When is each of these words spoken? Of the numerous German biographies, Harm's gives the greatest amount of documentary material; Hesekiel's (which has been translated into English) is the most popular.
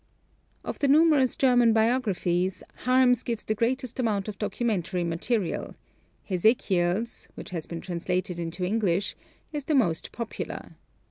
Of 0.63 0.79
the 0.79 0.87
numerous 0.87 1.35
German 1.35 1.73
biographies, 1.73 2.63
Harm's 2.85 3.21
gives 3.21 3.43
the 3.43 3.53
greatest 3.53 3.99
amount 3.99 4.27
of 4.27 4.39
documentary 4.39 5.03
material; 5.03 5.75
Hesekiel's 6.27 7.27
(which 7.35 7.51
has 7.51 7.67
been 7.67 7.81
translated 7.81 8.39
into 8.39 8.65
English) 8.65 9.15
is 9.53 9.65
the 9.65 9.75
most 9.75 10.11
popular. 10.11 10.71